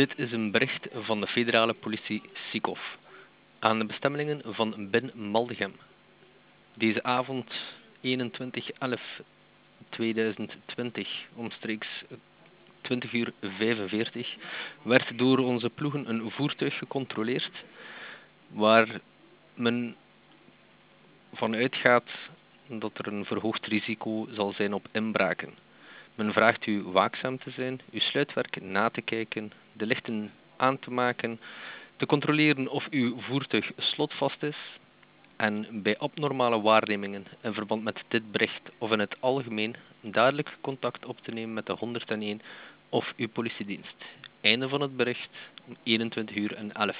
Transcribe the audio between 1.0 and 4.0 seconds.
de federale politie Sikov aan de